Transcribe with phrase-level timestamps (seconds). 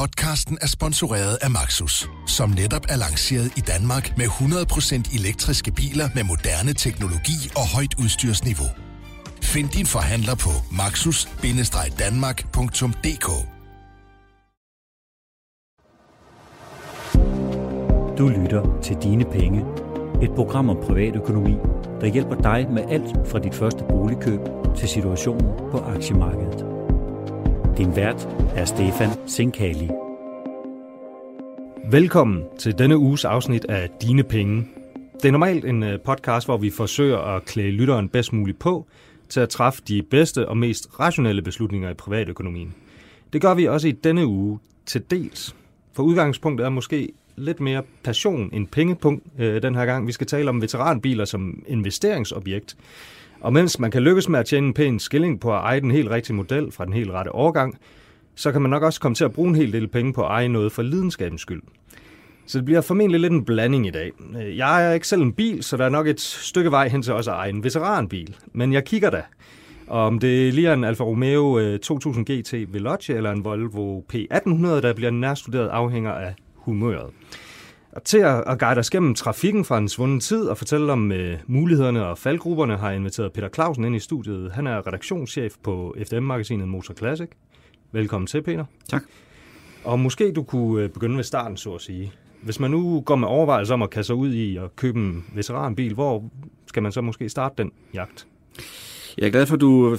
[0.00, 6.08] Podcasten er sponsoreret af Maxus, som netop er lanceret i Danmark med 100% elektriske biler
[6.14, 8.68] med moderne teknologi og højt udstyrsniveau.
[9.42, 10.50] Find din forhandler på
[10.80, 13.28] maxus-danmark.dk
[18.18, 19.64] Du lytter til Dine Penge.
[20.22, 21.54] Et program om privatøkonomi,
[22.00, 24.40] der hjælper dig med alt fra dit første boligkøb
[24.76, 26.69] til situationen på aktiemarkedet.
[27.80, 29.88] Din vært er Stefan Sinkali.
[31.90, 34.68] Velkommen til denne uges afsnit af Dine Penge.
[35.22, 38.86] Det er normalt en øh, podcast, hvor vi forsøger at klæde lytteren bedst muligt på
[39.28, 42.74] til at træffe de bedste og mest rationelle beslutninger i privatøkonomien.
[43.32, 45.56] Det gør vi også i denne uge til dels.
[45.92, 50.06] For udgangspunktet er måske lidt mere passion end pengepunkt øh, den her gang.
[50.06, 52.76] Vi skal tale om veteranbiler som investeringsobjekt.
[53.40, 55.90] Og mens man kan lykkes med at tjene en pæn skilling på at eje den
[55.90, 57.78] helt rigtige model fra den helt rette årgang,
[58.34, 60.30] så kan man nok også komme til at bruge en hel del penge på at
[60.30, 61.62] eje noget for lidenskabens skyld.
[62.46, 64.12] Så det bliver formentlig lidt en blanding i dag.
[64.56, 67.12] Jeg er ikke selv en bil, så der er nok et stykke vej hen til
[67.12, 68.36] også at eje en veteranbil.
[68.52, 69.22] Men jeg kigger da.
[69.86, 74.00] Og om det lige er en Alfa Romeo øh, 2000 GT Veloce eller en Volvo
[74.12, 77.10] P1800, der bliver nærstuderet, afhænger af humøret.
[78.04, 82.06] Til at guide os gennem trafikken fra en svunden tid og fortælle om uh, mulighederne
[82.06, 84.52] og faldgrupperne, har jeg inviteret Peter Clausen ind i studiet.
[84.52, 87.28] Han er redaktionschef på FDM-magasinet Motor Classic.
[87.92, 88.64] Velkommen til, Peter.
[88.88, 89.02] Tak.
[89.84, 92.12] Og måske du kunne begynde ved starten, så at sige.
[92.42, 95.24] Hvis man nu går med overvejelser om at kaste sig ud i at købe en
[95.34, 96.30] veteranbil, hvor
[96.66, 98.26] skal man så måske starte den jagt?
[99.20, 99.96] Jeg er glad for, at du,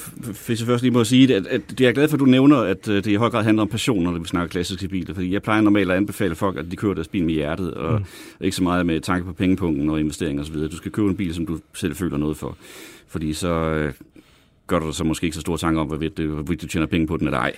[0.48, 2.26] hvis jeg først lige må sige det, at, at jeg er glad for, at du
[2.26, 5.14] nævner, at det i høj grad handler om passion, når vi snakker klassiske biler.
[5.14, 8.00] Fordi jeg plejer normalt at anbefale folk, at de kører deres bil med hjertet, og
[8.00, 8.06] mm.
[8.42, 10.56] ikke så meget med tanke på pengepunkten og investeringer osv.
[10.56, 12.58] Du skal købe en bil, som du selv føler noget for.
[13.08, 13.94] Fordi så øh,
[14.68, 17.08] gør du så måske ikke så store tanker om, hvorvidt du, hvorvidt du tjener penge
[17.08, 17.56] på den eller ej.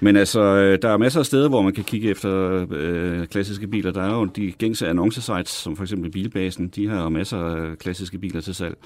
[0.00, 3.90] Men altså, der er masser af steder, hvor man kan kigge efter øh, klassiske biler.
[3.90, 6.68] Der er jo de gængse annoncesites, som for eksempel Bilbasen.
[6.68, 8.76] De har masser af klassiske biler til salg.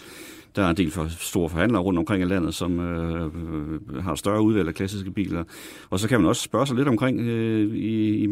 [0.56, 4.14] Der er en del for store forhandlere rundt omkring i landet, som øh, øh, har
[4.14, 5.44] større udvalg af klassiske biler.
[5.90, 8.28] Og så kan man også spørge sig lidt omkring, øh, i, i,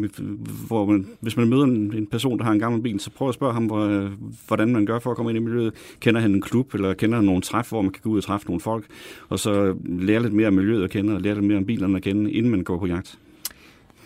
[0.67, 3.27] hvor man, hvis man møder en, en person, der har en gammel bil, så prøv
[3.29, 4.11] at spørge ham, hvor, øh,
[4.47, 5.73] hvordan man gør for at komme ind i miljøet.
[5.99, 8.23] Kender han en klub, eller kender han nogle træf, hvor man kan gå ud og
[8.23, 8.85] træffe nogle folk,
[9.29, 11.97] og så lære lidt mere om miljøet at kende, og lære lidt mere om bilerne
[11.97, 13.19] at kende, inden man går på jagt.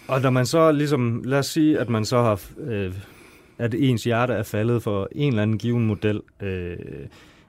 [0.08, 2.94] Og når man så ligesom, lad os sige, at man så har, øh,
[3.58, 6.76] at ens hjerte er faldet for en eller anden given model, øh,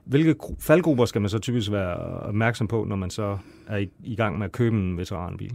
[0.09, 1.97] hvilke faldgrupper skal man så typisk være
[2.33, 5.53] opmærksom på, når man så er i, i gang med at købe en veteranbil?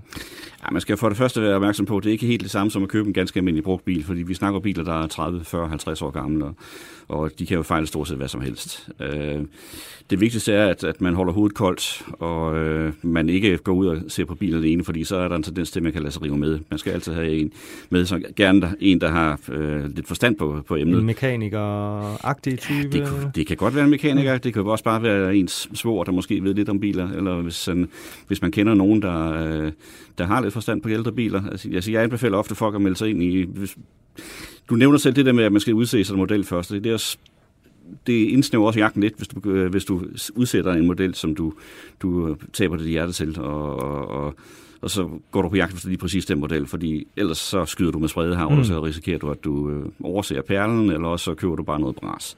[0.63, 2.51] Ja, man skal for det første være opmærksom på, at det er ikke helt det
[2.51, 5.07] samme som at købe en ganske almindelig brugt bil, fordi vi snakker biler, der er
[5.07, 6.56] 30, 40, 50 år gamle, og,
[7.07, 8.90] og de kan jo fejle stort set hvad som helst.
[9.00, 9.41] Øh,
[10.09, 13.88] det vigtigste er, at, at man holder hovedet koldt, og øh, man ikke går ud
[13.88, 16.02] og ser på bilen alene, fordi så er der en tendens til, at man kan
[16.02, 16.59] lade sig rive med.
[16.69, 17.52] Man skal altid have en
[17.90, 21.00] med, så gerne der, en, der har øh, lidt forstand på, på emnet.
[21.00, 22.97] En mekaniker-agtig type?
[22.97, 24.38] Ja, det, det kan godt være en mekaniker.
[24.38, 27.68] Det kan også bare være ens svor, der måske ved lidt om biler, eller hvis,
[27.68, 27.90] en,
[28.28, 29.72] hvis man kender nogen, der, øh,
[30.18, 31.44] der har lidt forstand på ældre biler.
[31.52, 33.44] Altså, altså, jeg anbefaler ofte folk at melde sig ind i...
[33.44, 33.78] Hvis,
[34.69, 36.69] du nævner selv det der med, at man skal udse sig en model først.
[36.69, 37.18] Det er også
[38.08, 40.02] det indsnæver også jagten lidt, hvis du, øh, hvis du
[40.36, 41.53] udsætter en model, som du,
[42.02, 44.35] du taber dit hjerte til, og, og, og,
[44.81, 47.91] og så går du på jagt efter lige præcis den model, fordi ellers så skyder
[47.91, 48.59] du med spredehavn, mm.
[48.59, 51.80] og så risikerer du, at du øh, overser perlen, eller også så køber du bare
[51.80, 52.38] noget bras.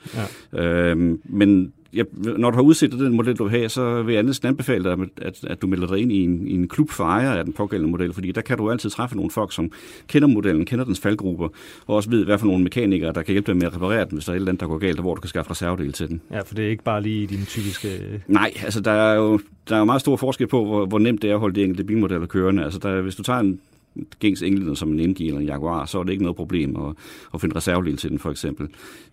[0.54, 0.90] Ja.
[0.92, 2.06] Øhm, men jeg,
[2.38, 5.10] når du har udset den model, du have, så vil jeg næsten anbefale dig, at,
[5.22, 7.54] at, at du melder dig ind i en, i en klub for ejere af den
[7.54, 9.72] pågældende model, fordi der kan du altid træffe nogle folk, som
[10.08, 11.48] kender modellen, kender dens faldgrupper,
[11.88, 14.14] og også ved, hvad for nogle mekanikere, der kan hjælpe dig med at reparere den,
[14.14, 15.92] hvis der er et eller andet, der går galt, og hvor du kan skaffe reservedele
[15.92, 16.22] til den.
[16.32, 18.22] Ja, for det er ikke bare lige din typiske...
[18.28, 19.40] Nej, altså der er jo
[19.70, 21.64] der er jo meget stor forskel på, hvor, hvor nemt det er at holde de
[21.64, 22.64] enkelte bilmodeller kørende.
[22.64, 23.60] Altså der, hvis du tager en
[24.20, 26.96] gængs englænder som en MG eller en Jaguar, så er det ikke noget problem at,
[27.34, 28.68] at finde reservedel til den, for eksempel.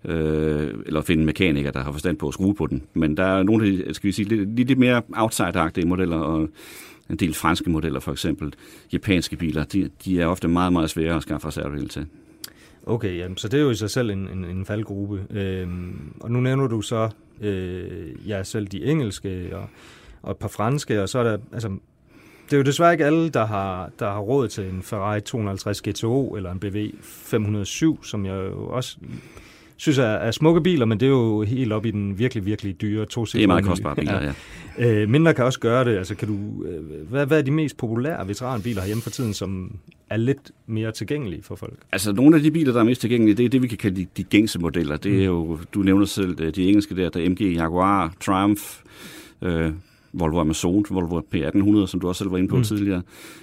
[0.05, 2.83] Øh, eller finde en mekaniker, der har forstand på at skrue på den.
[2.95, 6.49] Men der er nogle af de, skal vi sige, lidt, lidt mere outside-agtige modeller, og
[7.11, 8.55] en del franske modeller, for eksempel.
[8.93, 12.07] Japanske biler, de, de er ofte meget, meget svære at skaffe reservedel til.
[12.87, 15.27] Okay, jamen, så det er jo i sig selv en, en, en faldgruppe.
[15.31, 17.11] Øhm, og nu nævner du så
[17.41, 19.69] øh, ja, selv de engelske og,
[20.23, 21.71] og et par franske, og så er der, altså,
[22.53, 25.83] det er jo desværre ikke alle, der har, der har råd til en Ferrari 250
[25.83, 28.97] GTO eller en BV 507, som jeg jo også
[29.77, 32.81] synes er, er smukke biler, men det er jo helt op i den virkelig, virkelig
[32.81, 34.33] dyre to Det er meget kostbare biler, ja.
[34.79, 35.03] ja.
[35.03, 35.97] Øh, mindre kan også gøre det.
[35.97, 39.77] Altså, kan du, øh, hvad, hvad er de mest populære veteranbiler herhjemme for tiden, som
[40.11, 41.79] er lidt mere tilgængelige for folk?
[41.93, 43.97] Altså, nogle af de biler, der er mest tilgængelige, det er det, vi kan kalde
[43.97, 44.97] de, de gængse modeller.
[44.97, 48.63] Det er jo, du nævner selv de engelske der, der er MG, Jaguar, Triumph,
[49.43, 49.73] øh,
[50.13, 52.63] Volvo Amazon, Volvo P1800, som du også selv var inde på mm.
[52.63, 53.03] tidligere,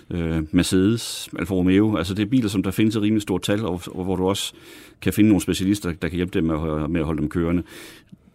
[0.10, 1.98] øh, Mercedes, Alfa Romeo.
[1.98, 4.28] Altså det er biler, som der findes et rimelig stort tal, og, og hvor du
[4.28, 4.54] også
[5.02, 7.64] kan finde nogle specialister, der kan hjælpe dem med at, med at holde dem kørende.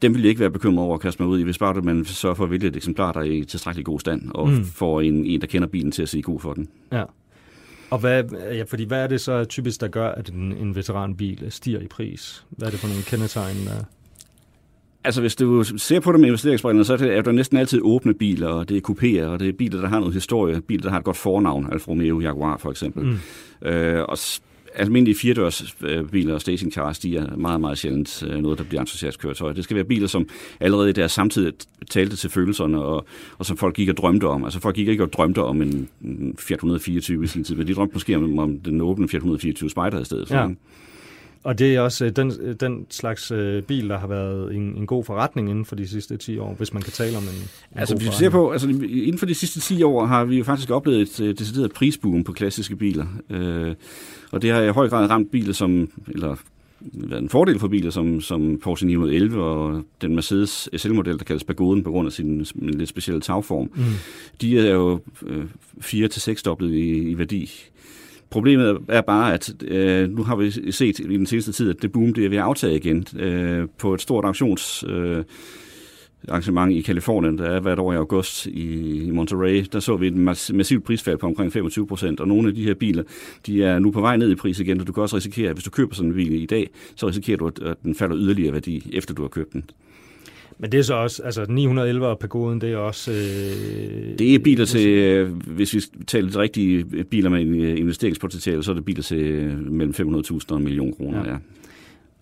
[0.03, 2.05] Dem vil jeg ikke være bekymret over at kaste mig ud i, hvis bare man
[2.05, 4.65] sørger for at vælge et eksemplar, der er i tilstrækkelig god stand, og mm.
[4.65, 6.69] får en, en, der kender bilen til at sige god for den.
[6.93, 7.05] Ja.
[7.91, 11.47] Og hvad, ja, fordi hvad er det så typisk, der gør, at en, en veteranbil
[11.49, 12.47] stiger i pris?
[12.51, 13.85] Hvad er det for nogle kendetegn, der...
[15.05, 17.81] Altså, hvis du ser på det med investeringsbrillerne, så er det, er der næsten altid
[17.83, 20.83] åbne biler, og det er kupéer, og det er biler, der har noget historie, biler,
[20.83, 23.05] der har et godt fornavn, Alfa Romeo Jaguar for eksempel.
[23.05, 23.69] Mm.
[23.69, 24.19] Øh, og
[24.75, 29.53] almindelige firedørs øh, og stationcars, de er meget, meget sjældent øh, noget, der bliver entusiastkøretøj.
[29.53, 30.29] Det skal være biler, som
[30.61, 31.53] allerede der samtidig
[31.91, 33.07] talte til følelserne, og,
[33.39, 34.45] og som folk gik og drømte om.
[34.45, 35.89] Altså folk gik ikke og drømte om en
[36.39, 39.71] Fiat 124 i sin tid, men de drømte måske om, om den åbne Fiat 124
[39.71, 40.35] Spider i stedet for.
[40.35, 40.49] Ja.
[41.45, 43.33] Og det er også den, den slags
[43.67, 46.73] bil, der har været en, en god forretning inden for de sidste 10 år, hvis
[46.73, 49.35] man kan tale om en, en Altså, hvis vi ser på, altså inden for de
[49.35, 53.07] sidste 10 år har vi jo faktisk oplevet et decideret prisboom på klassiske biler.
[53.31, 53.75] Øh,
[54.31, 56.37] og det har i høj grad ramt biler som, eller
[56.81, 61.45] været en fordel for biler som, som Porsche 911 og den Mercedes SL-model, der kaldes
[61.45, 63.71] Pagoden på grund af sin lidt specielle tagform.
[63.75, 63.85] Mm.
[64.41, 65.45] De er jo øh,
[65.81, 67.71] 4 til 6 dobbelt i, i værdi.
[68.35, 71.93] Problemet er bare, at øh, nu har vi set i den seneste tid, at det
[71.93, 74.85] boom det er ved at aftage igen øh, på et stort auktions...
[74.89, 75.25] Øh,
[76.29, 80.07] arrangement i Kalifornien, der er hvert år i august i, i Monterey, der så vi
[80.07, 80.17] et
[80.55, 83.03] massivt prisfald på omkring 25 procent, og nogle af de her biler,
[83.47, 85.57] de er nu på vej ned i pris igen, og du kan også risikere, at
[85.57, 88.53] hvis du køber sådan en bil i dag, så risikerer du, at den falder yderligere
[88.53, 89.65] værdi, efter du har købt den.
[90.59, 93.11] Men det er så også, altså 911 og Pagoden, det er også...
[93.13, 97.41] Øh, det er biler til, øh, hvis vi taler de rigtige biler med
[97.79, 101.31] investeringspotentiale, så er det biler til øh, mellem 500.000 og en million kroner, ja.
[101.31, 101.37] ja.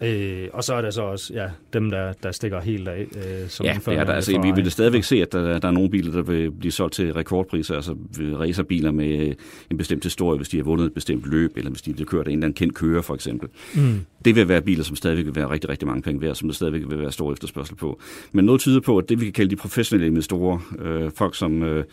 [0.02, 3.06] Øh, og så er der så også ja, dem, der, der stikker helt af.
[3.16, 4.12] Øh, som ja, det er der.
[4.12, 6.94] Altså, vi vil stadigvæk se, at der, der er nogle biler, der vil blive solgt
[6.94, 9.34] til rekordpriser, altså racerbiler med
[9.70, 12.26] en bestemt historie, hvis de har vundet et bestemt løb, eller hvis de har kørt
[12.26, 13.48] af en eller anden kendt kører, for eksempel.
[13.74, 14.00] Mm.
[14.24, 16.54] Det vil være biler, som stadigvæk vil være rigtig, rigtig mange penge værd, som der
[16.54, 18.00] stadigvæk vil være stor efterspørgsel på.
[18.32, 21.62] Men noget tyder på, at det, vi kan kalde de professionelle investorer, øh, folk som...
[21.62, 21.84] Øh,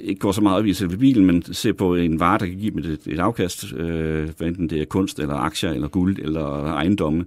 [0.00, 2.58] ikke går så meget op i selve bilen, men ser på en vare, der kan
[2.58, 6.18] give dem et, et afkast, øh, hvad enten det er kunst, eller aktier, eller guld,
[6.22, 7.24] eller ejendomme.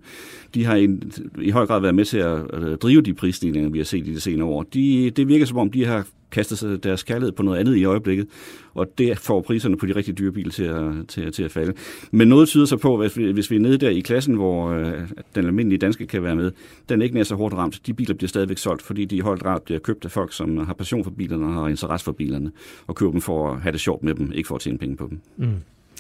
[0.54, 1.12] De har en,
[1.42, 4.14] i høj grad været med til at, at drive de prisstigninger, vi har set i
[4.14, 4.64] de senere år.
[4.64, 7.86] De, det virker som om, de har kaster sig deres kærlighed på noget andet i
[7.86, 8.28] øjeblikket,
[8.74, 11.74] og det får priserne på de rigtig dyre biler til at, til, til at falde.
[12.12, 14.70] Men noget tyder sig på, hvis vi, hvis vi er nede der i klassen, hvor
[14.70, 14.94] øh,
[15.36, 16.52] den almindelige danske kan være med,
[16.90, 17.82] den er ikke nær så hårdt ramt.
[17.86, 20.58] De biler bliver stadigvæk solgt, fordi de i højt grad bliver købt af folk, som
[20.58, 22.52] har passion for bilerne og har interesse for bilerne,
[22.88, 24.98] og køber dem for at have det sjovt med dem, ikke for at tjene penge
[24.98, 25.20] på dem.
[25.38, 25.56] Mm.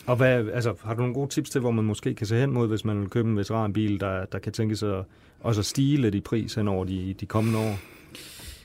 [0.05, 2.51] Og hvad, altså, har du nogle gode tips til, hvor man måske kan se hen
[2.51, 5.03] mod, hvis man vil købe en veteranbil, der, der kan tænke sig
[5.39, 7.79] også at stige lidt i pris hen over de, de kommende år?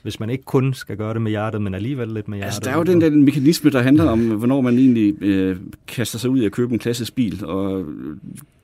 [0.03, 2.55] Hvis man ikke kun skal gøre det med hjertet, men alligevel lidt med hjertet.
[2.55, 5.57] Altså, der er jo den der mekanisme, der handler om, hvornår man egentlig øh,
[5.87, 7.85] kaster sig ud i at købe en klassisk bil, og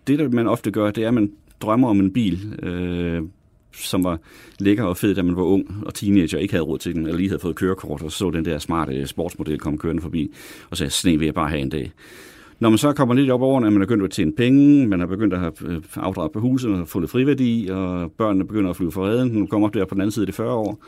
[0.07, 1.31] det, der man ofte gør, det er, at man
[1.61, 3.21] drømmer om en bil, øh,
[3.73, 4.19] som var
[4.59, 7.05] lækker og fed, da man var ung og teenager og ikke havde råd til den,
[7.05, 10.31] eller lige havde fået kørekort, og så den der smarte sportsmodel komme kørende forbi,
[10.69, 11.91] og sagde, sne vil jeg bare have en dag.
[12.59, 15.01] Når man så kommer lidt op over, at man er begyndt at tjene penge, man
[15.01, 18.69] er begyndt at have øh, afdraget på huset, man har fundet friværdi, og børnene begynder
[18.69, 20.53] at flyve for redden, nu kommer op der på den anden side af de 40
[20.53, 20.83] år,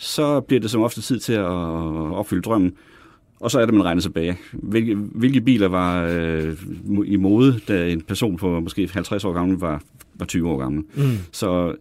[0.00, 2.72] så bliver det som ofte tid til at opfylde drømmen.
[3.40, 4.38] Og så er det, man regner tilbage.
[4.52, 6.56] Hvilke, hvilke biler var øh,
[7.06, 9.82] i mode, da en person på måske 50 år gammel var,
[10.14, 10.84] var 20 år gammel.
[10.94, 11.18] Mm.
[11.32, 11.74] Så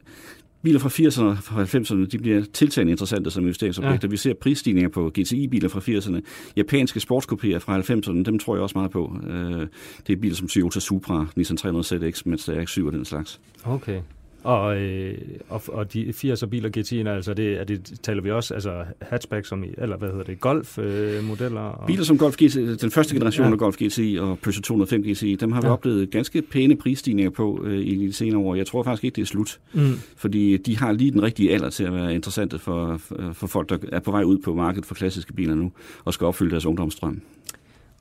[0.61, 1.23] biler fra 80'erne
[1.55, 4.07] og 90'erne, de bliver tiltagende interessante som investeringsobjekter.
[4.07, 4.11] Ja.
[4.11, 6.21] Vi ser prisstigninger på GTI-biler fra 80'erne.
[6.55, 9.17] Japanske sportskopéer fra 90'erne, dem tror jeg også meget på.
[9.29, 9.67] Øh,
[10.07, 13.39] det er biler som Toyota Supra, Nissan 300 ZX, Mazda RX-7 og den slags.
[13.65, 14.01] Okay.
[14.43, 15.17] Og, øh,
[15.49, 19.45] og, og de 80'er biler GT'erne, altså det, er det, taler vi også, altså hatchback
[19.45, 21.81] som i, eller hvad hedder det, Golf-modeller?
[21.81, 23.51] Øh, Biler som Golf GTI, den første generation ja.
[23.51, 25.73] af Golf GTI og Peugeot 205 GTI, dem har vi ja.
[25.73, 28.55] oplevet ganske pæne prisstigninger på øh, i de senere år.
[28.55, 29.93] Jeg tror faktisk ikke, det er slut, mm.
[30.17, 32.97] fordi de har lige den rigtige alder til at være interessante for,
[33.33, 35.71] for, folk, der er på vej ud på markedet for klassiske biler nu,
[36.05, 37.21] og skal opfylde deres ungdomsstrøm.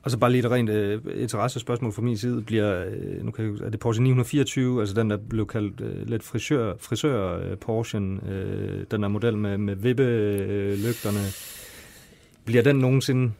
[0.03, 2.41] Og så bare lige et rent øh, interessespørgsmål fra min side.
[2.41, 6.07] Bliver, øh, nu kan jeg, er det Porsche 924, altså den, der blev kaldt øh,
[6.07, 11.19] lidt frisør, frisør øh, Porsche, øh, den der model med, med vippelygterne.
[12.45, 13.31] Bliver den nogensinde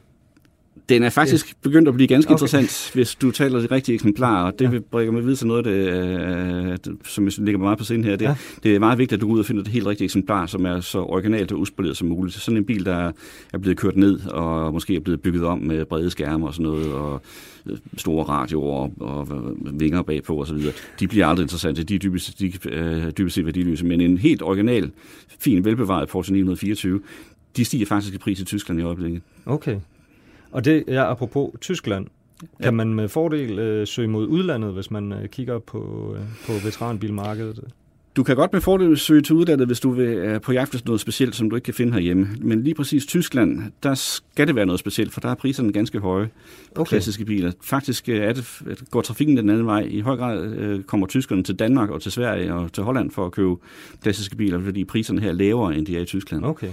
[0.90, 1.54] den er faktisk ja.
[1.62, 2.34] begyndt at blive ganske okay.
[2.34, 4.70] interessant, hvis du taler de rigtige eksemplarer, og det ja.
[4.70, 8.16] vil bringe mig videre til noget, det, uh, som jeg ligger meget på scenen her.
[8.16, 8.36] Det, ja.
[8.64, 10.66] det er meget vigtigt, at du går ud og finder det helt rigtige eksemplar, som
[10.66, 12.36] er så originalt og uspoleret som muligt.
[12.36, 13.12] Sådan en bil, der
[13.54, 16.72] er blevet kørt ned, og måske er blevet bygget om med brede skærme og sådan
[16.72, 17.22] noget, og
[17.66, 20.58] øh, store radioer og, og vinger bagpå osv.,
[21.00, 21.84] de bliver aldrig interessante.
[21.84, 23.86] De er dybest, de, uh, dybest set værdiløse.
[23.86, 24.92] Men en helt original,
[25.40, 27.00] fin, velbevaret Porsche 924,
[27.58, 29.22] de stiger faktisk i pris i Tyskland i øjeblikket.
[29.46, 29.76] Okay.
[30.52, 32.08] Og det er apropos Tyskland.
[32.40, 32.72] Kan Ja.
[32.72, 37.60] man med fordel øh, søge mod udlandet, hvis man øh, kigger på, øh, på veteranbilmarkedet?
[38.16, 40.88] Du kan godt med fordel søge til udlandet, hvis du vil er på jagt efter
[40.88, 42.28] noget specielt, som du ikke kan finde herhjemme.
[42.42, 46.00] Men lige præcis Tyskland, der skal det være noget specielt, for der er priserne ganske
[46.00, 46.30] høje
[46.76, 46.90] på Okay.
[46.90, 47.52] klassiske biler.
[47.62, 49.88] Faktisk øh, er det, går trafikken den anden vej.
[49.90, 53.26] I høj grad øh, kommer tyskerne til Danmark og til Sverige og til Holland for
[53.26, 53.56] at købe
[54.02, 56.46] klassiske biler, fordi priserne her er lavere, end de er i Tyskland.
[56.46, 56.70] Okay.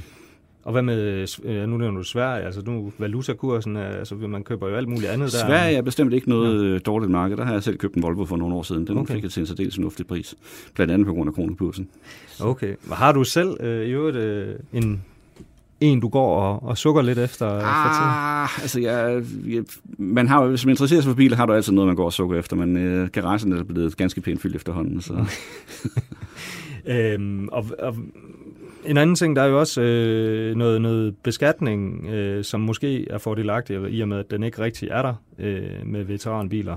[0.66, 4.68] Og hvad med, øh, nu nævner du Sverige, altså nu valutakursen, er- altså man køber
[4.68, 5.38] jo alt muligt andet der.
[5.46, 6.78] Sverige er bestemt ikke noget ja.
[6.78, 7.37] dårligt marked.
[7.37, 8.87] Der har jeg selv købt en Volvo for nogle år siden.
[8.87, 9.14] Den Okay.
[9.14, 10.35] fik jeg til en særdeles fornuftig pris.
[10.75, 11.88] Blandt andet på grund af kronekursen.
[12.40, 12.66] Okay.
[12.85, 15.02] Men Har du selv øh, i øvrigt øh, en,
[15.80, 17.49] en, du går og, og sukker lidt efter?
[17.61, 17.66] for?
[17.66, 19.64] Ah, altså jeg, jeg,
[19.99, 22.12] man har, hvis man interesserer sig for biler, har du altid noget, man går og
[22.12, 25.00] sukker efter, men øh, garagen er blevet ganske pænt fyldt efterhånden.
[25.00, 25.14] Så.
[26.88, 27.96] Øhm, og, og
[28.86, 33.18] en anden ting, der er jo også øh, noget, noget beskatning, øh, som måske er
[33.18, 36.76] fordelagtig, i og med, at den ikke rigtig er der øh, med veteranbiler.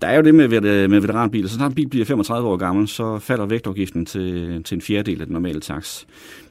[0.00, 1.48] Der er jo det med, vet- med veteranbiler.
[1.48, 5.20] Så når en bil bliver 35 år gammel, så falder vægtafgiften til, til en fjerdedel
[5.20, 6.04] af den normale tax.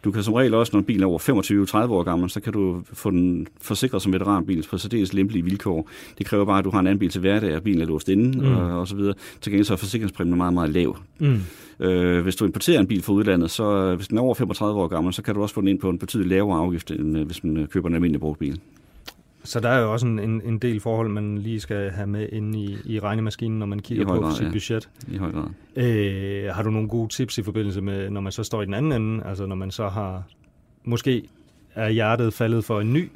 [0.03, 1.19] Du kan som regel også, når en bil er over
[1.87, 5.89] 25-30 år gammel, så kan du få den forsikret som veteranbil på særdeles lempelige vilkår.
[6.17, 8.09] Det kræver bare, at du har en anden bil til hverdag, og bilen er låst
[8.09, 8.55] inde Mm.
[8.55, 9.13] og, og så videre.
[9.41, 10.97] Til gengæld så er forsikringspræmien meget, meget lav.
[11.19, 11.37] Mm.
[11.85, 14.79] Øh, hvis du importerer en bil fra udlandet, så øh, hvis den er over 35
[14.81, 17.17] år gammel, så kan du også få den ind på en betydeligt lavere afgift, end
[17.17, 18.59] øh, hvis man øh, køber en almindelig brugt bil.
[19.49, 22.27] Så der er jo også en, en, en del forhold, man lige skal have med
[22.31, 24.51] inde i, i regnemaskinen, når man kigger på grad, sit ja.
[24.51, 24.89] budget.
[25.07, 25.47] I høj grad.
[25.75, 28.73] Øh, har du nogle gode tips i forbindelse med, når man så står i den
[28.73, 30.23] anden ende, altså når man så har,
[30.83, 31.23] måske
[31.75, 33.09] er hjertet faldet for en ny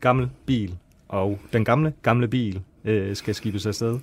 [0.00, 0.74] gammel bil,
[1.08, 3.98] og den gamle, gamle bil øh, skal skibes afsted?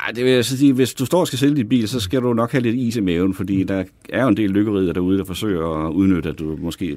[0.00, 2.00] Ej, det vil jeg så sige, hvis du står og skal sælge din bil, så
[2.00, 4.92] skal du nok have lidt is i maven, fordi der er jo en del lykkerider
[4.92, 6.96] derude, der forsøger at udnytte, at du måske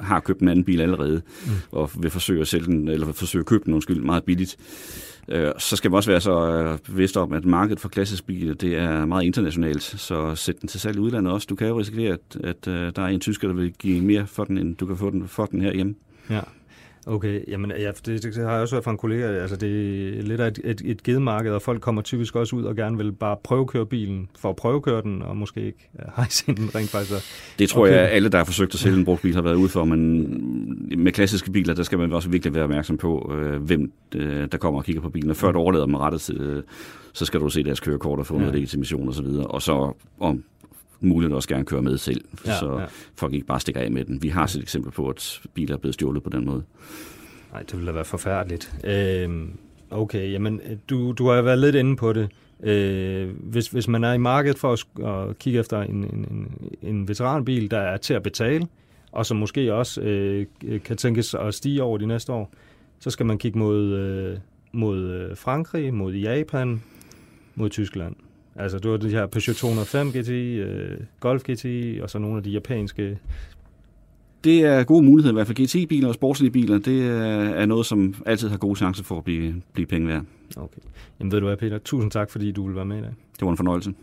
[0.00, 1.52] har købt en anden bil allerede, mm.
[1.72, 4.56] og vil forsøge at sælge den, eller forsøge at købe den, undskyld, meget billigt.
[5.28, 8.54] Øh, Så skal man også være så øh, bevidst om, at markedet for klassisk biler,
[8.54, 11.46] det er meget internationalt, så sæt den til salg i udlandet også.
[11.50, 14.26] Du kan jo risikere, at, at øh, der er en tysker, der vil give mere
[14.26, 15.94] for den, end du kan få den for den herhjemme.
[16.30, 16.40] Ja.
[17.10, 19.68] Okay, jamen ja, det, det har jeg også hørt fra en kollega, altså det
[20.18, 22.96] er lidt af et, et, et gedemarked, og folk kommer typisk også ud og gerne
[22.96, 26.90] vil bare prøvekøre bilen for at prøvekøre den, og måske ikke ja, hejse den rent
[26.90, 27.12] faktisk.
[27.12, 27.92] at- Det tror Okay.
[27.92, 31.02] jeg, alle, der har forsøgt at sælge en brugt bil, har været ude for, men
[31.02, 34.58] med klassiske biler, der skal man også virkelig være opmærksom på, øh, hvem øh, der
[34.58, 35.30] kommer og kigger på bilen.
[35.30, 36.62] Og før du overlader dem rettet øh,
[37.12, 38.40] så skal du se deres kørekort og få Ja.
[38.40, 39.46] noget legitimation og så videre.
[39.46, 40.42] Og så om
[41.00, 42.84] muligt også gerne køre med selv, Ja, så ja.
[43.16, 44.22] folk ikke bare stikker af med den.
[44.22, 46.62] Vi har set eksempler på, at biler er blevet stjålet på den måde.
[47.52, 48.74] Nej, det ville da være forfærdeligt.
[48.84, 49.50] Øhm,
[49.90, 52.28] okay, jamen du, du har været lidt inde på det.
[52.62, 56.58] Øh, hvis, hvis man er i markedet for at, at kigge efter en, en, en,
[56.82, 58.66] en veteranbil, der er til at betale,
[59.12, 60.46] og som måske også øh,
[60.84, 62.52] kan tænkes at stige over de næste år,
[63.00, 64.38] så skal man kigge mod, øh,
[64.72, 66.82] mod øh, Frankrig, mod Japan,
[67.54, 68.16] mod Tyskland.
[68.58, 72.42] Altså, du har de her Peugeot 205 GTI, øh, Golf GTI, og så nogle af
[72.42, 73.18] de japanske.
[74.44, 78.14] Det er gode muligheder, i hvert fald GT-biler og sportslige biler, det er, noget, som
[78.26, 80.22] altid har gode chancer for at blive, blive penge værd.
[80.56, 80.80] Okay.
[81.20, 81.78] Jamen ved du hvad, Peter?
[81.78, 83.10] Tusind tak, fordi du vil være med i dag.
[83.10, 83.94] Det var en fornøjelse.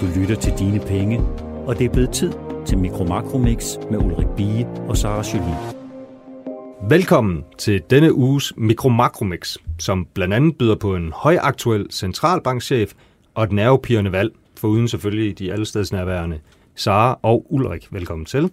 [0.00, 1.20] Du lytter til Dine Penge,
[1.66, 2.32] og det er blevet tid
[2.66, 5.82] til Mikro Makro Mix med Ulrik Bie og Sara Jolie.
[6.88, 12.92] Velkommen til denne uges Mikro Makromix, som blandt andet byder på en højaktuel centralbankchef
[13.34, 16.38] og et nervepirrende valg, foruden selvfølgelig de allestedsnærværende
[16.74, 17.88] Sara og Ulrik.
[17.90, 18.50] Velkommen til.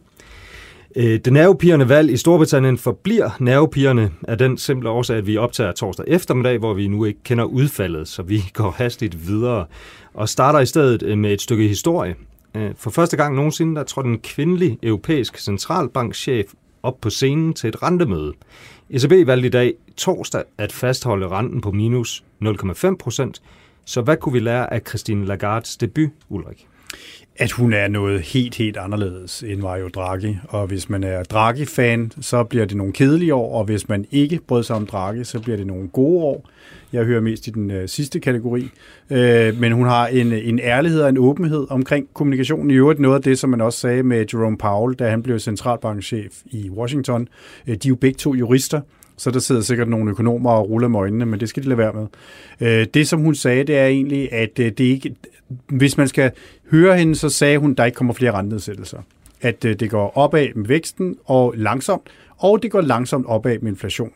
[0.96, 5.72] Øh, det nervepirrende valg i Storbritannien forbliver nervepirrende af den simple årsag, at vi optager
[5.72, 9.66] torsdag eftermiddag, hvor vi nu ikke kender udfaldet, så vi går hastigt videre
[10.14, 12.16] og starter i stedet øh, med et stykke historie.
[12.56, 16.46] Øh, for første gang nogensinde, der trådte en kvindelig europæisk centralbankchef
[16.84, 18.34] op på scenen til et rentemøde.
[18.90, 23.42] ECB valgte i dag torsdag at fastholde renten på minus 0,5 procent.
[23.86, 26.68] Så hvad kunne vi lære af Christine Lagardes debut, Ulrik?
[27.40, 30.38] at hun er noget helt, helt anderledes end Mario Draghi.
[30.50, 34.40] Og hvis man er Draghi-fan, så bliver det nogle kedelige år, og hvis man ikke
[34.48, 36.50] brød sig om Draghi, så bliver det nogle gode år.
[36.94, 38.70] Jeg hører mest i den øh, sidste kategori.
[39.10, 42.72] Øh, men hun har en, en ærlighed og en åbenhed omkring kommunikationen.
[42.72, 45.40] I øvrigt noget af det, som man også sagde med Jerome Powell, da han blev
[45.40, 47.28] centralbankchef i Washington.
[47.68, 48.82] Øh, de er jo begge to jurister,
[49.18, 51.78] så der sidder sikkert nogle økonomer og ruller med øjnene, men det skal de lade
[51.78, 52.08] være med.
[52.62, 55.16] Øh, det, som hun sagde, det er egentlig, at øh, det ikke,
[55.68, 56.32] hvis man skal
[56.72, 58.98] høre hende, så sagde hun, at der ikke kommer flere rentenedsættelser.
[59.42, 62.04] At øh, det går opad med væksten og langsomt,
[62.38, 64.14] og det går langsomt opad med inflationen.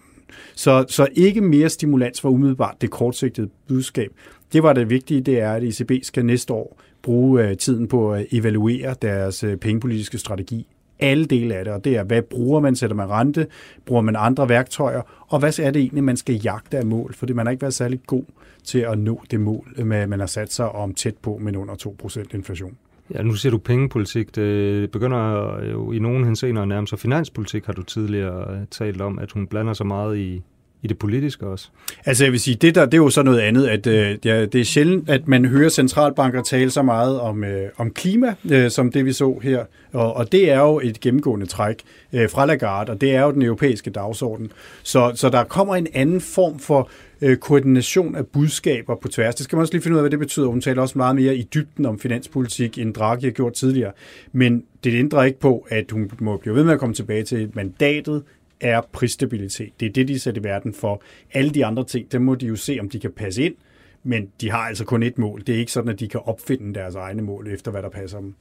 [0.56, 4.12] Så, så ikke mere stimulans var umiddelbart det kortsigtede budskab.
[4.54, 8.14] Det var det vigtige, det er, at ECB skal næste år bruge øh, tiden på
[8.14, 10.68] at evaluere deres øh, pengepolitiske strategi.
[11.00, 13.48] Alle dele af det, og det er, hvad bruger man, sætter man rente,
[13.86, 17.34] bruger man andre værktøjer, og hvad er det egentlig, man skal jagte af mål, fordi
[17.34, 18.24] man har ikke været særlig god
[18.64, 21.76] til at nå det mål, øh, man har sat sig om tæt på, men under
[21.76, 22.78] 2% inflation.
[23.14, 24.36] Ja, nu siger du pengepolitik.
[24.36, 29.20] Det begynder jo i nogen henseender at nærme sig finanspolitik, har du tidligere talt om,
[29.20, 30.44] at hun blander sig meget i,
[30.84, 31.68] i det politiske også?
[32.06, 34.56] Altså jeg vil sige, det der, det er jo så noget andet, at øh, det
[34.56, 38.92] er sjældent, at man hører centralbanker tale så meget om, øh, om klima, øh, som
[38.92, 39.66] det vi så her.
[39.94, 41.82] Og, og det er jo et gennemgående træk
[42.14, 44.52] øh, fra Lagarde, og det er jo den europæiske dagsorden.
[44.84, 46.90] Så, så der kommer en anden form for
[47.22, 49.36] øh, koordination af budskaber på tværs.
[49.36, 50.48] Det skal man også lige finde ud af, hvad det betyder.
[50.48, 53.92] Hun taler også meget mere i dybden om finanspolitik, end Draghi har gjort tidligere.
[54.32, 57.52] Men det ændrer ikke på, at hun må blive ved med at komme tilbage til
[57.54, 58.24] mandatet
[58.64, 59.80] er prisstabilitet.
[59.80, 61.02] Det er det, de sætter i verden for.
[61.34, 63.56] Alle de andre ting, dem må de jo se, om de kan passe ind,
[64.04, 65.44] men de har altså kun et mål.
[65.48, 68.20] Det er ikke sådan, at de kan opfinde deres egne mål efter, hvad der passer
[68.20, 68.36] dem.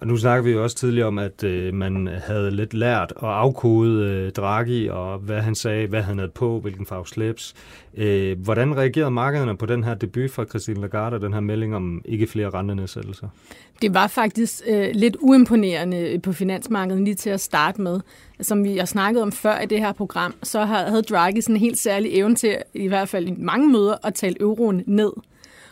[0.00, 3.28] Og nu snakker vi jo også tidligere om, at øh, man havde lidt lært at
[3.28, 7.54] afkode øh, Draghi, og hvad han sagde, hvad han havde på, hvilken farve slips.
[7.96, 12.02] Øh, hvordan reagerede markederne på den her debut fra Christine Lagarde, den her melding om
[12.04, 13.28] ikke flere rentenedsættelser?
[13.82, 18.00] Det var faktisk øh, lidt uimponerende øh, på finansmarkedet lige til at starte med.
[18.40, 21.60] Som vi har snakket om før i det her program, så havde Draghi sådan en
[21.60, 25.10] helt særlig evne til, i hvert fald i mange møder, at tale euroen ned.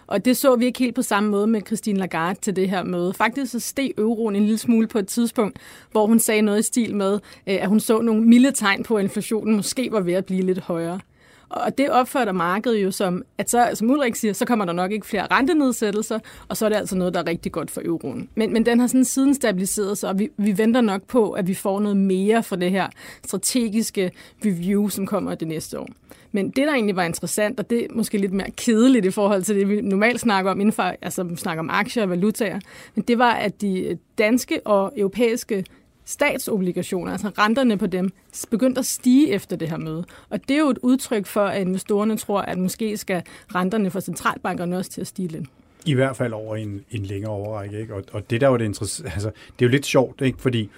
[0.09, 2.83] Og det så vi ikke helt på samme måde med Christine Lagarde til det her
[2.83, 3.15] møde.
[3.15, 5.59] Faktisk så steg euroen en lille smule på et tidspunkt,
[5.93, 7.13] hvor hun sagde noget i stil med,
[7.47, 10.43] øh, at hun så nogle milde tegn på, at inflationen måske var ved at blive
[10.43, 11.01] lidt højere.
[11.49, 14.93] Og det opfører markedet jo som, at så, som Ulrik siger, så kommer der nok
[14.93, 18.29] ikke flere rentenedsættelser, og så er det altså noget, der er rigtig godt for euroen.
[18.35, 21.47] Men, men den har sådan siden stabiliseret sig, og vi, vi venter nok på, at
[21.47, 22.89] vi får noget mere fra det her
[23.27, 24.13] strategiske
[24.45, 25.89] review, som kommer det næste år.
[26.33, 29.43] Men det, der egentlig var interessant, og det er måske lidt mere kedeligt i forhold
[29.43, 32.61] til det, vi normalt snakker om inden for, altså vi snakker om aktier og valutaer,
[32.95, 35.65] men det var, at de danske og europæiske
[36.05, 38.11] statsobligationer, altså renterne på dem,
[38.51, 40.05] begyndte at stige efter det her møde.
[40.31, 43.23] Og det er jo et udtryk for, at investorerne tror, at måske skal
[43.55, 45.45] renterne for centralbankerne også til at stige lidt.
[45.87, 47.81] I hvert fald over en, en længere overrække.
[47.81, 47.95] Ikke?
[47.95, 50.39] Og, og det der var det interessant, altså, det er jo lidt sjovt, ikke?
[50.41, 50.71] fordi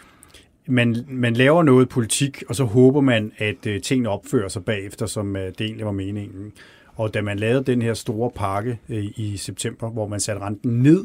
[0.70, 5.06] man, man laver noget politik, og så håber man, at øh, tingene opfører sig bagefter,
[5.06, 6.52] som øh, det egentlig var meningen.
[6.94, 10.82] Og da man lavede den her store pakke øh, i september, hvor man satte renten
[10.82, 11.04] ned,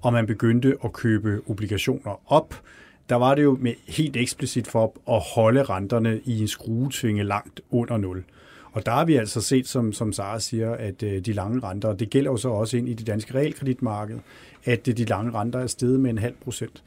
[0.00, 2.60] og man begyndte at købe obligationer op,
[3.08, 7.60] der var det jo med helt eksplicit for at holde renterne i en skruetvinge langt
[7.70, 8.24] under nul.
[8.72, 11.88] Og der har vi altså set, som, som Sara siger, at øh, de lange renter,
[11.88, 14.18] og det gælder jo så også ind i det danske realkreditmarked,
[14.64, 16.82] at øh, de lange renter er steget med en halv procent.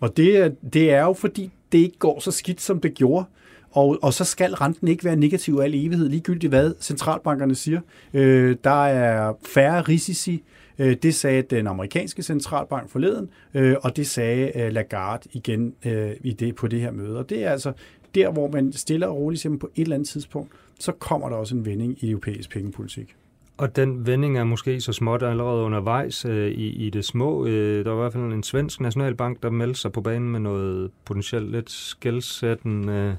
[0.00, 3.24] Og det, det er jo fordi, det ikke går så skidt, som det gjorde.
[3.70, 7.80] Og, og så skal renten ikke være negativ al evighed, ligegyldigt hvad centralbankerne siger.
[8.14, 10.42] Øh, der er færre risici,
[10.78, 16.12] Øh, det sagde den amerikanske centralbank forleden, øh, og det sagde øh, Lagarde igen øh,
[16.20, 17.18] i det, på det her møde.
[17.18, 17.72] Og det er altså
[18.14, 21.36] der, hvor man stiller og roligt siger, på et eller andet tidspunkt, så kommer der
[21.36, 23.16] også en vending i europæisk pengepolitik.
[23.58, 27.46] Og den vending er måske så småt allerede undervejs øh, i, i det små.
[27.46, 30.40] Øh, der var i hvert fald en svensk nationalbank, der meldte sig på banen med
[30.40, 32.92] noget potentielt lidt skældsættende.
[32.92, 33.14] Øh,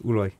[0.00, 0.32] Ulrik?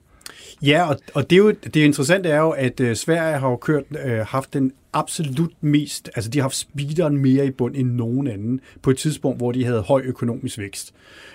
[0.62, 3.56] Ja, og, og det, er jo, det interessante er jo, at øh, Sverige har jo
[3.56, 7.90] kørt, øh, haft den absolut mest, altså de har haft speederen mere i bund end
[7.90, 10.94] nogen anden, på et tidspunkt, hvor de havde høj økonomisk vækst.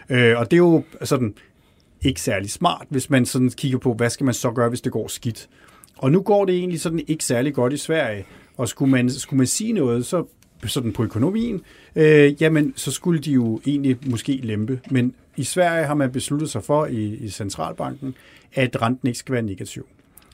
[0.09, 1.33] Øh, og det er jo sådan
[2.01, 4.91] ikke særlig smart, hvis man sådan kigger på, hvad skal man så gøre, hvis det
[4.91, 5.49] går skidt.
[5.97, 8.25] Og nu går det egentlig sådan ikke særlig godt i Sverige,
[8.57, 10.25] og skulle man, skulle man sige noget, så
[10.65, 11.61] sådan på økonomien,
[11.95, 14.79] øh, jamen så skulle de jo egentlig måske lempe.
[14.91, 18.15] Men i Sverige har man besluttet sig for i, i centralbanken,
[18.53, 19.87] at renten ikke skal være negativ.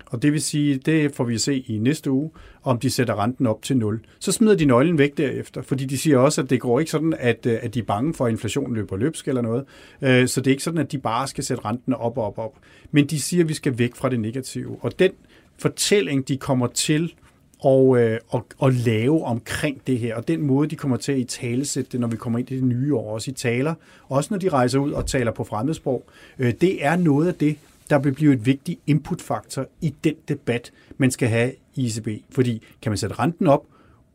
[0.06, 2.32] Og det vil sige, det får vi at se i næste uge,
[2.63, 4.00] om de sætter renten op til 0.
[4.20, 7.13] Så smider de nøglen væk derefter, fordi de siger også, at det går ikke sådan,
[7.20, 9.65] at, øh, at de er bange for, at inflationen løber løbsk eller noget.
[10.02, 12.38] Øh, så det er ikke sådan, at de bare skal sætte renten op og op
[12.38, 12.54] op.
[12.91, 14.78] Men de siger, at vi skal væk fra det negative.
[14.82, 15.12] Og den
[15.60, 17.13] fortælling, de kommer til
[17.60, 20.15] og, øh, og, og lave omkring det her.
[20.15, 22.56] Og den måde, de kommer til at i talesætte det, når vi kommer ind i
[22.56, 23.74] det nye år, også i taler,
[24.10, 26.06] også når de rejser ud og taler på fremmedsprog,
[26.39, 27.58] øh, det er noget af det,
[27.89, 32.08] der vil blive et vigtigt inputfaktor i den debat, man skal have i ECB.
[32.30, 33.65] Fordi kan man sætte renten op,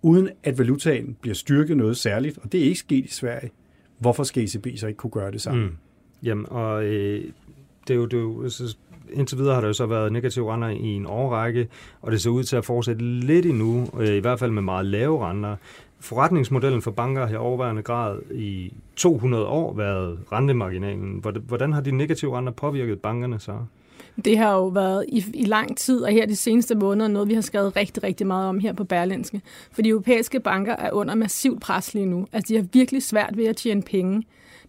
[0.03, 3.51] uden at valutaen bliver styrket noget særligt, og det er ikke sket i Sverige,
[3.99, 5.65] hvorfor skal ECB så ikke kunne gøre det samme?
[5.65, 5.77] Mm.
[6.23, 7.25] Jamen, og øh,
[7.89, 8.49] det er jo, det er jo
[9.13, 11.69] indtil videre har der jo så været negative renter i en årrække,
[12.03, 14.87] og det ser ud til at fortsætte lidt endnu, øh, i hvert fald med meget
[14.87, 15.57] lave renter.
[16.01, 21.25] Forretningsmodellen for banker har i overvejende grad i 200 år været rentemarginalen.
[21.47, 23.53] Hvordan har de negative renter påvirket bankerne så?
[24.25, 27.35] Det har jo været i, i lang tid, og her de seneste måneder, noget vi
[27.35, 29.41] har skrevet rigtig, rigtig meget om her på Berlinske.
[29.73, 32.27] For de europæiske banker er under massivt pres lige nu.
[32.33, 34.23] Altså, de har virkelig svært ved at tjene penge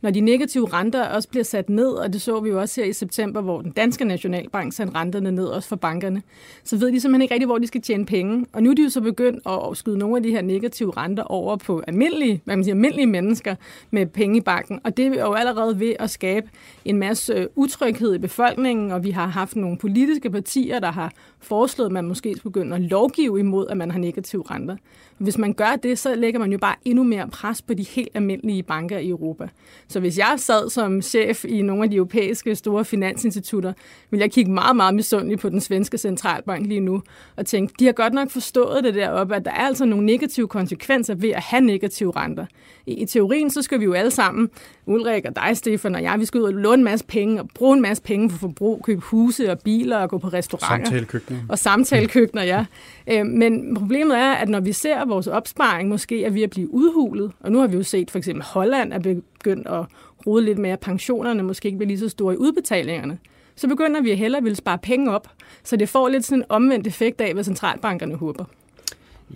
[0.03, 2.87] når de negative renter også bliver sat ned, og det så vi jo også her
[2.89, 6.21] i september, hvor den danske nationalbank sendte renterne ned også for bankerne,
[6.63, 8.45] så ved de simpelthen ikke rigtig, hvor de skal tjene penge.
[8.53, 11.23] Og nu er de jo så begyndt at skyde nogle af de her negative renter
[11.23, 13.55] over på almindelige, hvad man siger, almindelige mennesker
[13.91, 14.79] med penge i banken.
[14.83, 16.49] Og det er jo allerede ved at skabe
[16.85, 21.85] en masse utryghed i befolkningen, og vi har haft nogle politiske partier, der har foreslået,
[21.85, 24.75] at man måske skulle begynde at lovgive imod, at man har negative renter.
[25.17, 28.09] Hvis man gør det, så lægger man jo bare endnu mere pres på de helt
[28.13, 29.47] almindelige banker i Europa.
[29.87, 33.73] Så hvis jeg sad som chef i nogle af de europæiske store finansinstitutter,
[34.09, 37.01] ville jeg kigge meget, meget misundeligt på den svenske centralbank lige nu,
[37.35, 40.47] og tænke, de har godt nok forstået det deroppe, at der er altså nogle negative
[40.47, 42.45] konsekvenser ved at have negative renter.
[42.85, 44.49] I, i teorien, så skal vi jo alle sammen,
[44.85, 47.49] Ulrik og dig, Stefan og jeg, vi skal ud og låne en masse penge og
[47.55, 50.85] bruge en masse penge for forbrug, købe huse og biler og gå på restauranter.
[50.85, 51.32] Samtalekøkkener.
[51.33, 51.49] Mm.
[51.49, 52.65] Og samtalekøkkener, ja.
[53.07, 56.73] Øh, men problemet er, at når vi ser vores opsparing måske er ved at blive
[56.73, 59.85] udhulet, og nu har vi jo set for eksempel Holland er begyndt at
[60.27, 63.17] rode lidt med, at pensionerne måske ikke bliver lige så store i udbetalingerne,
[63.55, 65.27] så begynder vi heller at ville spare penge op,
[65.63, 68.45] så det får lidt sådan en omvendt effekt af, hvad centralbankerne håber.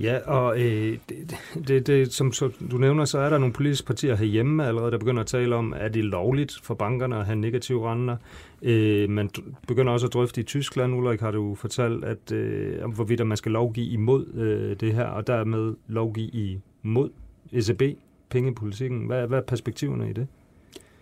[0.01, 1.35] Ja, og øh, det,
[1.67, 4.97] det, det, som som du nævner, så er der nogle politiske partier herhjemme allerede, der
[4.97, 8.17] begynder at tale om, er det lovligt for bankerne at have negative renter.
[8.61, 9.29] Øh, man
[9.67, 13.37] begynder også at drøfte i Tyskland, Ulrik har du fortalt, at øh, om hvorvidt man
[13.37, 17.09] skal lovgive imod øh, det her, og dermed lovgive imod
[17.53, 17.81] ECB,
[18.29, 19.05] pengepolitikken.
[19.05, 20.27] Hvad, hvad er perspektiverne i det?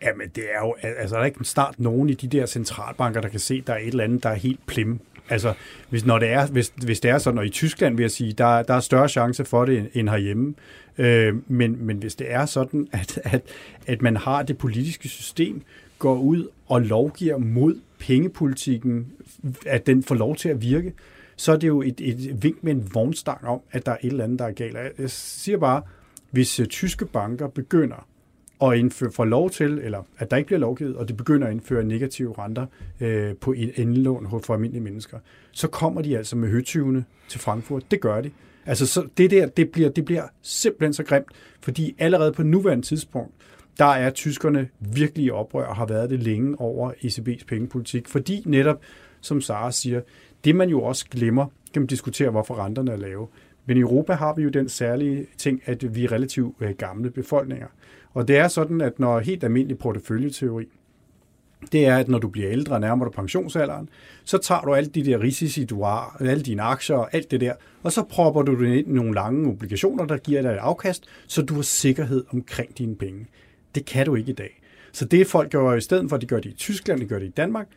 [0.01, 3.29] Jamen, det er jo, altså der er ikke snart nogen i de der centralbanker, der
[3.29, 4.99] kan se, at der er et eller andet, der er helt plim.
[5.29, 5.53] Altså,
[5.89, 8.33] hvis, når det er, hvis, hvis det er sådan, og i Tyskland vil jeg sige,
[8.33, 10.53] der, der er større chance for det end herhjemme.
[10.97, 13.41] Øh, men, men hvis det er sådan, at, at,
[13.87, 15.61] at man har det politiske system,
[15.99, 19.07] går ud og lovgiver mod pengepolitikken,
[19.65, 20.93] at den får lov til at virke,
[21.35, 24.11] så er det jo et, et vink med en vognstang om, at der er et
[24.11, 24.77] eller andet, der er galt.
[24.99, 25.81] Jeg siger bare,
[26.31, 28.07] hvis øh, tyske banker begynder
[28.61, 31.53] at indføre, for lov til, eller at der ikke bliver lovgivet, og det begynder at
[31.53, 32.65] indføre negative renter
[32.99, 33.73] øh, på et
[34.43, 35.19] for almindelige mennesker,
[35.51, 37.91] så kommer de altså med høtyvene til Frankfurt.
[37.91, 38.31] Det gør de.
[38.65, 41.27] Altså så det der, det bliver, det bliver simpelthen så grimt,
[41.61, 43.33] fordi allerede på nuværende tidspunkt,
[43.77, 48.43] der er tyskerne virkelig i oprør og har været det længe over ECB's pengepolitik, fordi
[48.45, 48.81] netop,
[49.21, 50.01] som Sara siger,
[50.43, 53.27] det man jo også glemmer, kan man diskutere, hvorfor renterne er lave.
[53.65, 57.11] Men i Europa har vi jo den særlige ting, at vi er relativt øh, gamle
[57.11, 57.67] befolkninger.
[58.13, 60.65] Og det er sådan, at når helt almindelig porteføljeteori,
[61.71, 63.89] det er, at når du bliver ældre og nærmer dig pensionsalderen,
[64.23, 67.41] så tager du alle de der risici, du har, alle dine aktier og alt det
[67.41, 70.57] der, og så propper du det ind i nogle lange obligationer, der giver dig et
[70.57, 73.27] afkast, så du har sikkerhed omkring dine penge.
[73.75, 74.61] Det kan du ikke i dag.
[74.91, 77.19] Så det folk gør i stedet for, at de gør det i Tyskland, de gør
[77.19, 77.67] det i Danmark,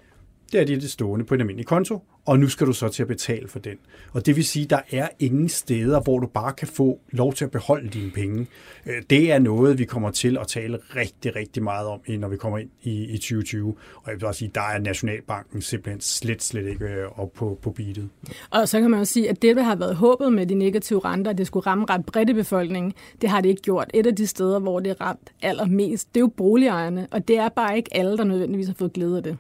[0.53, 3.03] det er de det stående på en almindelig konto, og nu skal du så til
[3.03, 3.77] at betale for den.
[4.13, 7.35] Og det vil sige, at der er ingen steder, hvor du bare kan få lov
[7.35, 8.47] til at beholde dine penge.
[8.87, 12.37] Øh, det er noget, vi kommer til at tale rigtig, rigtig meget om, når vi
[12.37, 13.75] kommer ind i, i 2020.
[13.95, 17.59] Og jeg vil også sige, der er Nationalbanken simpelthen slet, slet ikke øh, op på,
[17.63, 18.09] på beatet.
[18.51, 21.01] Og så kan man jo sige, at det, der har været håbet med de negative
[21.05, 23.91] renter, at det skulle ramme ret bredt i befolkningen, det har det ikke gjort.
[23.95, 27.39] Et af de steder, hvor det er ramt allermest, det er jo boligejerne, og det
[27.39, 29.39] er bare ikke alle, der nødvendigvis har fået glæde af det.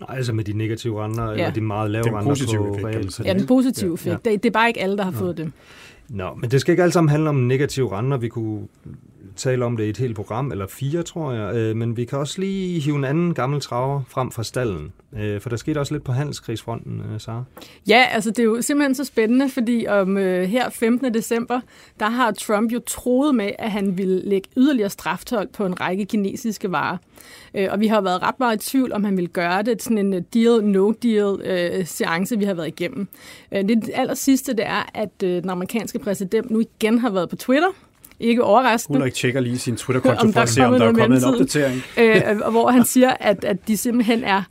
[0.00, 1.32] Nej, altså med de negative renter, ja.
[1.32, 4.26] eller de meget lave renter på effekt, Ja, den positive effekt.
[4.26, 4.30] Ja.
[4.30, 5.18] Det, det er bare ikke alle, der har ja.
[5.18, 5.52] fået det.
[6.08, 8.16] Nå, men det skal ikke alt sammen handle om negative renter.
[8.16, 8.68] Vi kunne
[9.38, 11.54] tale om det i et helt program, eller fire, tror jeg.
[11.54, 14.92] Øh, men vi kan også lige hive en anden gammel traver frem fra stallen.
[15.16, 17.44] Øh, for der skete også lidt på handelskrigsfronten, øh, Sara.
[17.88, 21.14] Ja, altså det er jo simpelthen så spændende, fordi om øh, her 15.
[21.14, 21.60] december,
[22.00, 26.04] der har Trump jo troet med, at han ville lægge yderligere straftold på en række
[26.04, 26.96] kinesiske varer.
[27.54, 29.82] Øh, og vi har været ret meget i tvivl, om han ville gøre det.
[29.82, 33.08] Sådan en øh, deal-no-deal-seance, vi har været igennem.
[33.52, 37.68] det aller sidste, det er, at den amerikanske præsident nu igen har været på Twitter,
[38.20, 38.98] ikke overraskende.
[38.98, 41.82] Ulrik tjekker lige sin Twitter-konto for at se, om der er kommet en opdatering.
[41.98, 44.42] Øh, hvor han siger, at, at de simpelthen er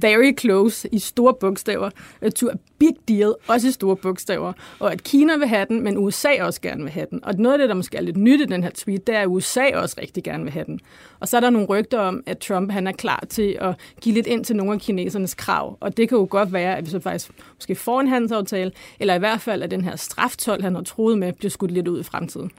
[0.00, 1.90] very close i store bogstaver
[2.22, 5.82] øh, to a big deal, også i store bogstaver, og at Kina vil have den,
[5.82, 7.24] men USA også gerne vil have den.
[7.24, 9.20] Og noget af det, der måske er lidt nyt i den her tweet, det er,
[9.20, 10.80] at USA også rigtig gerne vil have den.
[11.20, 14.14] Og så er der nogle rygter om, at Trump han er klar til at give
[14.14, 16.90] lidt ind til nogle af kinesernes krav, og det kan jo godt være, at vi
[16.90, 20.74] så faktisk måske får en handelsaftale, eller i hvert fald, at den her straftol, han
[20.74, 22.50] har troet med, bliver skudt lidt ud i fremtiden.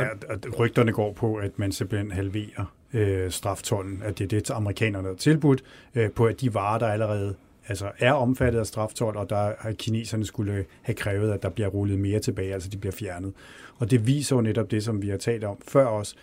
[0.00, 4.50] Ja, og rygterne går på, at man simpelthen halverer øh, straftollen, at det er det,
[4.50, 7.34] amerikanerne har tilbudt, øh, på at de varer, der allerede
[7.68, 11.68] altså er omfattet af straftold, og der har kineserne skulle have krævet, at der bliver
[11.68, 13.32] rullet mere tilbage, altså de bliver fjernet.
[13.78, 16.16] Og det viser jo netop det, som vi har talt om før os,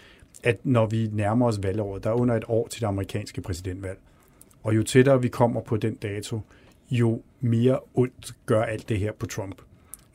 [0.44, 3.98] at når vi nærmer os valgåret, der er under et år til det amerikanske præsidentvalg,
[4.64, 6.42] og jo tættere vi kommer på den dato,
[6.92, 9.62] jo mere ondt gør alt det her på Trump.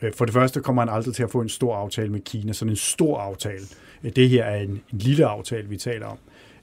[0.03, 2.53] Øh, for det første kommer han aldrig til at få en stor aftale med Kina,
[2.53, 3.65] sådan en stor aftale.
[4.05, 6.19] Øh, det her er en, en lille aftale, vi taler om.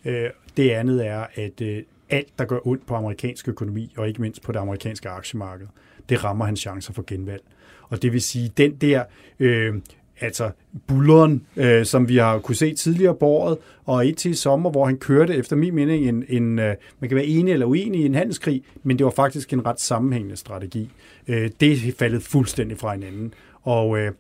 [0.06, 1.62] Øh, det andet er, at
[2.10, 5.68] alt, der gør ondt på amerikansk økonomi, og ikke mindst på det amerikanske aktiemarked,
[6.10, 7.42] det rammer hans chancer for genvalg.
[7.90, 9.04] Og det vil sige, den der
[9.40, 9.76] øh,
[10.22, 10.52] altså
[10.88, 14.86] bulleren, øh, som vi har kunne se tidligere på året, og indtil i sommer, hvor
[14.86, 18.06] han kørte efter min mening en, en øh, man kan være enig eller uenig i
[18.06, 20.90] en handelskrig, men det var faktisk en ret sammenhængende strategi.
[21.28, 23.34] Øh, det er faldet fuldstændig fra hinanden.
[23.62, 24.12] Og øh,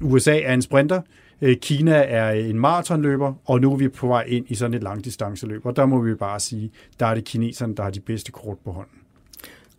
[0.00, 1.02] USA er en sprinter,
[1.42, 4.74] øh, Kina er øh, en maratonløber, og nu er vi på vej ind i sådan
[4.74, 8.00] et langdistanceløb, og der må vi bare sige, der er det kineserne, der har de
[8.00, 9.01] bedste kort på hånden.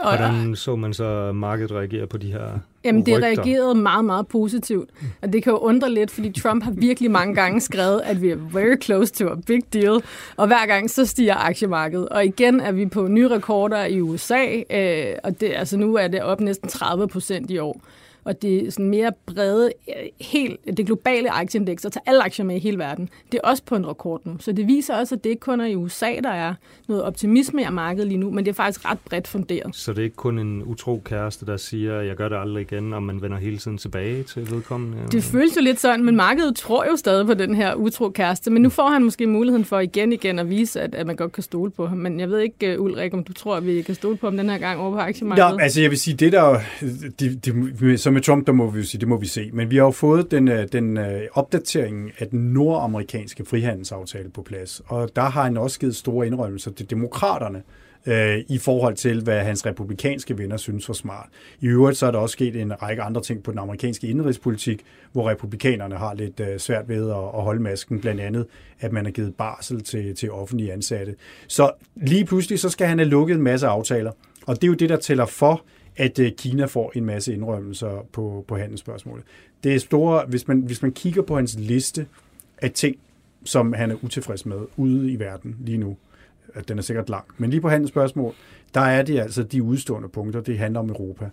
[0.02, 4.90] Hvordan så man så markedet reagere på de her Jamen, det reagerede meget, meget positivt.
[5.22, 8.30] Og det kan jo undre lidt, fordi Trump har virkelig mange gange skrevet, at vi
[8.30, 10.04] er very close to a big deal.
[10.38, 12.10] Og hver gang så stiger aktiemarkedet.
[12.10, 16.08] Og igen er vi på nye rekorder i USA, øh, og det, altså nu er
[16.08, 17.82] det op næsten 30 procent i år
[18.24, 19.72] og det sådan mere brede,
[20.22, 23.64] helt, det globale aktieindeks, og tager alle aktier med i hele verden, det er også
[23.66, 24.36] på en rekord nu.
[24.40, 26.54] Så det viser også, at det ikke kun er i USA, der er
[26.88, 29.76] noget optimisme i markedet lige nu, men det er faktisk ret bredt funderet.
[29.76, 32.94] Så det er ikke kun en utro kæreste, der siger, jeg gør det aldrig igen,
[32.94, 34.98] og man vender hele tiden tilbage til vedkommende?
[35.12, 38.52] Det føles jo lidt sådan, men markedet tror jo stadig på den her utro kæreste,
[38.52, 41.32] men nu får han måske muligheden for igen igen at vise, at, at man godt
[41.32, 41.98] kan stole på ham.
[41.98, 44.38] Men jeg ved ikke, uh, Ulrik, om du tror, at vi kan stole på ham
[44.38, 45.58] den her gang over på aktiemarkedet?
[45.58, 46.60] Ja, altså jeg vil sige, det der,
[47.20, 49.50] de, de, som med Trump, der må vi sige, det må vi se.
[49.54, 54.42] Men vi har jo fået den, øh, den øh, opdatering af den nordamerikanske frihandelsaftale på
[54.42, 54.82] plads.
[54.86, 57.64] Og der har han også givet store indrømmelser til demokraterne
[58.06, 61.28] øh, i forhold til, hvad hans republikanske venner synes var smart.
[61.60, 64.82] I øvrigt så er der også sket en række andre ting på den amerikanske indrigspolitik,
[65.12, 68.46] hvor republikanerne har lidt øh, svært ved at, at holde masken, blandt andet,
[68.80, 71.16] at man har givet barsel til, til offentlige ansatte.
[71.48, 74.12] Så lige pludselig så skal han have lukket en masse aftaler,
[74.48, 75.64] og det er jo det, der tæller for
[75.98, 79.26] at øh, Kina får en masse indrømmelser på, på handelsspørgsmålet.
[79.64, 82.08] Det er store, hvis man, hvis man kigger på hans liste
[82.62, 82.98] af ting,
[83.44, 85.98] som han er utilfreds med ude i verden lige nu,
[86.54, 88.34] at den er sikkert lang, men lige på handelsspørgsmål,
[88.74, 91.30] der er det altså de udstående punkter, det handler om Europa.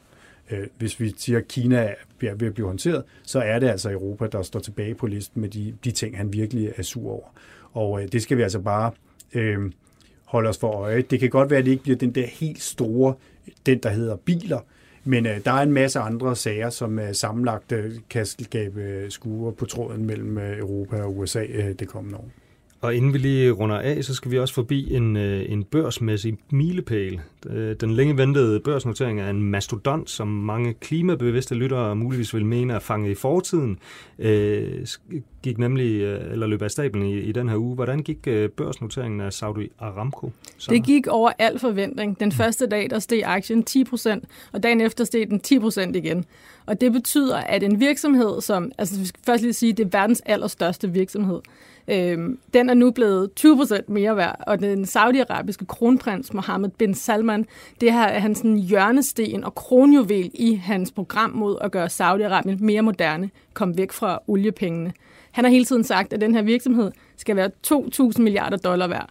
[0.51, 3.91] Øh, hvis vi siger, at Kina er ved at blive håndteret, så er det altså
[3.91, 7.29] Europa, der står tilbage på listen med de, de ting, han virkelig er sur over.
[7.73, 8.91] Og øh, det skal vi altså bare
[9.35, 9.73] øh,
[10.25, 11.03] holde os for øje.
[11.03, 13.15] Det kan godt være, at det ikke bliver den der helt store
[13.67, 14.61] den, der hedder biler.
[15.05, 19.11] Men øh, der er en masse andre sager, som øh, sammenlagt øh, kan skabe øh,
[19.11, 22.29] skure på tråden mellem øh, Europa og USA øh, det kommende år.
[22.81, 26.39] Og inden vi lige runder af, så skal vi også forbi en, øh, en børsmæssig
[26.51, 27.21] milepæl.
[27.47, 32.73] Øh, den længe ventede børsnotering er en mastodont, som mange klimabevidste lyttere muligvis vil mene
[32.73, 33.79] er fanget i fortiden.
[34.19, 34.87] Øh,
[35.43, 37.75] gik nemlig, øh, eller løb af stablen i, i den her uge.
[37.75, 40.31] Hvordan gik børsnoteringen af Saudi Aramco?
[40.59, 40.71] Så?
[40.71, 42.21] Det gik over al forventning.
[42.21, 44.21] Den første dag, der steg aktien 10%,
[44.53, 46.25] og dagen efter steg den 10% igen.
[46.67, 49.99] Og det betyder, at en virksomhed, som, altså vi skal først lige sige, det er
[49.99, 51.41] verdens allerstørste virksomhed,
[51.91, 57.47] Øhm, den er nu blevet 20% mere værd, og den saudiarabiske kronprins Mohammed bin Salman,
[57.81, 62.65] det her er hans sådan hjørnesten og kronjuvel i hans program mod at gøre Saudi-Arabien
[62.65, 64.93] mere moderne, kom væk fra oliepengene.
[65.31, 69.09] Han har hele tiden sagt, at den her virksomhed skal være 2.000 milliarder dollar værd.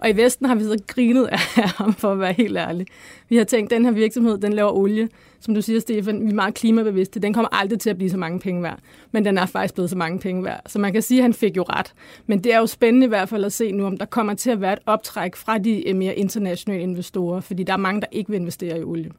[0.00, 2.86] Og i Vesten har vi så grinet af ham, for at være helt ærlig.
[3.28, 5.08] Vi har tænkt, at den her virksomhed, den laver olie.
[5.40, 7.20] Som du siger, Stefan, vi er meget klimabevidste.
[7.20, 8.78] Den kommer aldrig til at blive så mange penge værd.
[9.12, 10.60] Men den er faktisk blevet så mange penge værd.
[10.66, 11.92] Så man kan sige, at han fik jo ret.
[12.26, 14.50] Men det er jo spændende i hvert fald at se nu, om der kommer til
[14.50, 17.40] at være et optræk fra de øh, mere internationale investorer.
[17.40, 19.10] Fordi der er mange, der ikke vil investere i olie.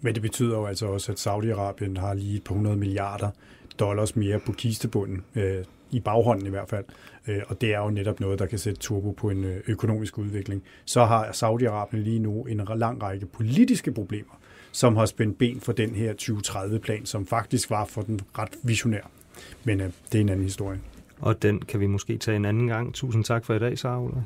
[0.00, 3.30] Men det betyder jo altså også, at Saudi-Arabien har lige et par hundrede milliarder
[3.78, 5.22] dollars mere på kistebunden.
[5.34, 6.84] Øh, i baghånden i hvert fald.
[7.28, 10.18] Øh, og det er jo netop noget, der kan sætte turbo på en øh, økonomisk
[10.18, 10.62] udvikling.
[10.84, 14.40] Så har Saudi-Arabien lige nu en lang række politiske problemer,
[14.72, 19.10] som har spændt ben for den her 2030-plan, som faktisk var for den ret visionær.
[19.64, 20.80] Men øh, det er en anden historie.
[21.20, 22.94] Og den kan vi måske tage en anden gang.
[22.94, 24.22] Tusind tak for i dag, Sara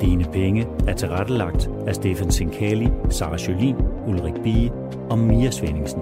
[0.00, 3.76] Dine penge er tilrettelagt af Stefan Sinkali, Sara Jolin,
[4.06, 4.72] Ulrik Bie
[5.10, 6.00] og Mia Svendingsen.